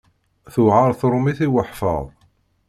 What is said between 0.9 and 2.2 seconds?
tṛumit i weḥfaḍ.